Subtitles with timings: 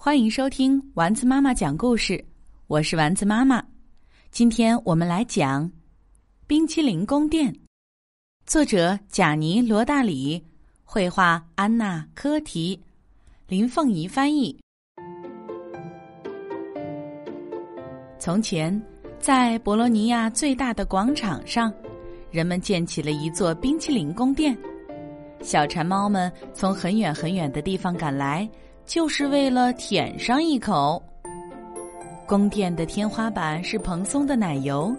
[0.00, 2.24] 欢迎收听丸子妈妈讲故事，
[2.68, 3.60] 我是丸子妈妈。
[4.30, 5.64] 今天我们来讲
[6.46, 7.52] 《冰淇淋宫殿》，
[8.46, 10.40] 作者贾尼·罗大里，
[10.84, 12.80] 绘画安娜·科提，
[13.48, 14.56] 林凤仪翻译。
[18.20, 18.80] 从前，
[19.18, 21.74] 在博罗尼亚最大的广场上，
[22.30, 24.56] 人们建起了一座冰淇淋宫殿。
[25.42, 28.48] 小馋猫们从很远很远的地方赶来。
[28.88, 31.00] 就是为了舔上一口。
[32.26, 34.96] 宫殿的天花板是蓬松的奶油，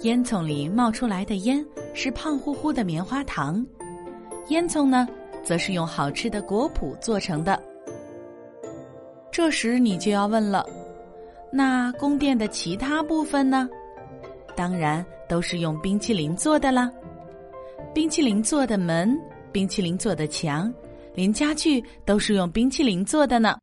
[0.00, 3.64] 烟囱里冒出来的烟是胖乎乎的棉花糖，
[4.48, 5.06] 烟囱呢，
[5.44, 7.62] 则是用好吃的果脯做成的。
[9.30, 10.68] 这时你就要问了，
[11.52, 13.70] 那宫殿的其他部分呢？
[14.56, 16.90] 当然都是用冰淇淋做的啦，
[17.94, 19.16] 冰淇淋做的门，
[19.52, 20.72] 冰淇淋做的墙。
[21.14, 23.56] 连家具都是用冰淇淋做的呢。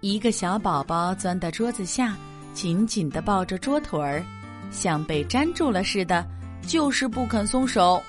[0.00, 2.16] 一个小宝宝钻到桌子下，
[2.52, 4.24] 紧紧的抱着桌腿儿，
[4.70, 6.24] 像被粘住了似的，
[6.62, 8.00] 就是不肯松手。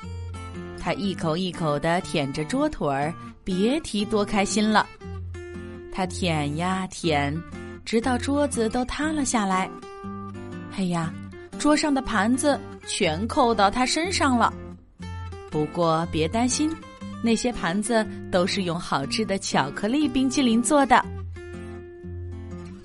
[0.80, 3.14] 他一口一口的舔着桌腿儿，
[3.44, 4.86] 别提多开心了。
[5.92, 7.36] 他舔呀舔，
[7.84, 9.70] 直到桌子都塌了下来。
[10.78, 11.12] 哎呀，
[11.58, 14.54] 桌上的盘子全扣到他身上了。
[15.50, 16.72] 不过别担心。
[17.22, 21.04] 那些盘子都是用好吃的巧克力冰淇淋做的。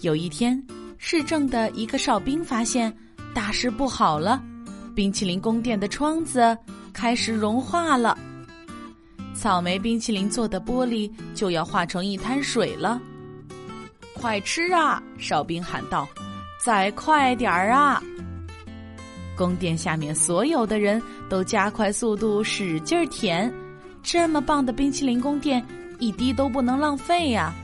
[0.00, 0.60] 有一天，
[0.98, 2.94] 市政的一个哨兵发现
[3.32, 4.42] 大事不好了，
[4.94, 6.56] 冰淇淋宫殿的窗子
[6.92, 8.18] 开始融化了，
[9.34, 13.00] 草莓冰淇淋做的玻璃就要化成一滩水了。
[14.14, 15.02] 快吃啊！
[15.18, 16.08] 哨兵喊道
[16.62, 18.02] ：“再快点儿啊！”
[19.36, 23.52] 宫殿下面所有的人都加快速度，使劲儿舔。
[24.04, 25.64] 这么棒的冰淇淋宫殿，
[25.98, 27.54] 一滴都不能浪费呀！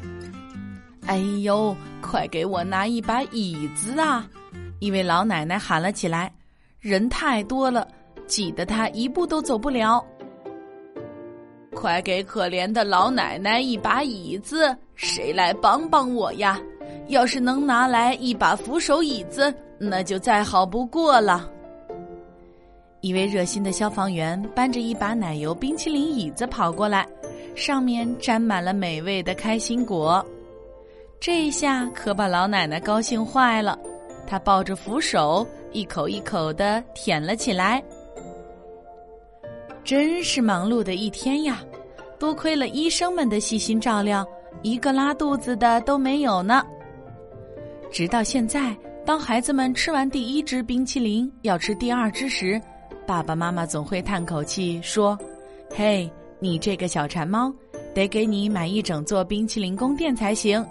[1.07, 4.27] 哎呦，快给我拿一把椅子啊！
[4.79, 6.33] 一位老奶奶喊了起来
[6.81, 7.87] ：“人太多了，
[8.27, 10.03] 挤得她一步都走不了。”
[11.77, 14.75] 快给可怜的老奶奶一把椅子！
[14.97, 16.59] 谁来帮帮我呀？
[17.09, 21.51] 要是能拿来一把扶手椅子，那就再好不过了。
[23.01, 27.07] 一位热心的消防员搬着一把奶油冰淇淋椅子跑过来，
[27.55, 30.25] 上面沾满了美味的开心果。
[31.19, 33.79] 这一下可把老奶奶高兴坏了，
[34.27, 37.83] 她抱着扶手，一口一口的舔了起来。
[39.83, 41.63] 真是忙碌的一天呀！
[42.19, 44.27] 多亏了医生们的细心照料，
[44.61, 46.63] 一个拉肚子的都没有呢。
[47.91, 52.61] 直到现在，当孩子们吃完第一只冰淇淋，要吃第二只时，
[53.07, 55.19] 爸爸妈妈总会叹口气说
[55.75, 57.53] ：“嘿，你这个小馋猫，
[57.95, 60.65] 得给你买一整座冰淇淋宫殿才行。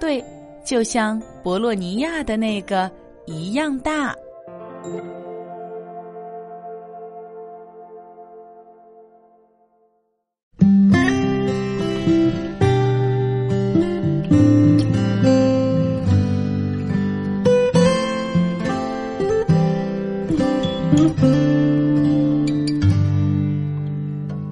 [0.00, 0.24] 对，
[0.64, 2.90] 就像博洛尼亚的那个
[3.26, 4.14] 一样大。”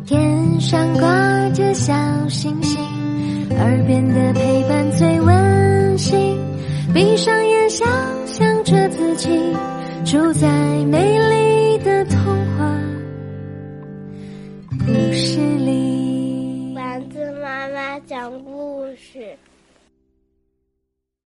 [0.05, 1.93] 天上挂着小
[2.29, 2.81] 星星，
[3.51, 6.39] 耳边的陪伴最温馨。
[6.95, 7.87] 闭上眼，想
[8.27, 9.29] 象着自己
[10.05, 10.49] 住在
[10.85, 12.19] 美丽的童
[12.57, 12.79] 话
[14.81, 16.75] 故事里。
[16.75, 19.39] 丸子妈妈讲故事。